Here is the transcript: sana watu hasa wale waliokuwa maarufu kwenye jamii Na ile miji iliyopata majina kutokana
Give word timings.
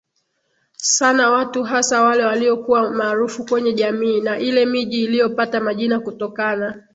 sana 0.77 1.29
watu 1.29 1.63
hasa 1.63 2.01
wale 2.01 2.23
waliokuwa 2.25 2.91
maarufu 2.91 3.45
kwenye 3.45 3.73
jamii 3.73 4.21
Na 4.21 4.39
ile 4.39 4.65
miji 4.65 5.03
iliyopata 5.03 5.59
majina 5.59 5.99
kutokana 5.99 6.87